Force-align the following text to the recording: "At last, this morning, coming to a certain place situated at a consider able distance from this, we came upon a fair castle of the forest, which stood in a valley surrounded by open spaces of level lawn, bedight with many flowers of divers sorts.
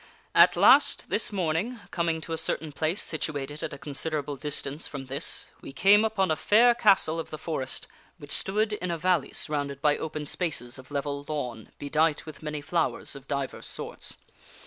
"At 0.43 0.55
last, 0.55 1.09
this 1.11 1.31
morning, 1.31 1.79
coming 1.91 2.21
to 2.21 2.33
a 2.33 2.35
certain 2.39 2.71
place 2.71 3.03
situated 3.03 3.61
at 3.61 3.71
a 3.71 3.77
consider 3.77 4.17
able 4.17 4.35
distance 4.35 4.87
from 4.87 5.05
this, 5.05 5.51
we 5.61 5.71
came 5.71 6.03
upon 6.03 6.31
a 6.31 6.35
fair 6.35 6.73
castle 6.73 7.19
of 7.19 7.29
the 7.29 7.37
forest, 7.37 7.85
which 8.17 8.31
stood 8.31 8.73
in 8.73 8.89
a 8.89 8.97
valley 8.97 9.31
surrounded 9.31 9.79
by 9.79 9.95
open 9.99 10.25
spaces 10.25 10.79
of 10.79 10.89
level 10.89 11.23
lawn, 11.29 11.69
bedight 11.77 12.25
with 12.25 12.41
many 12.41 12.61
flowers 12.61 13.15
of 13.15 13.27
divers 13.27 13.67
sorts. 13.67 14.15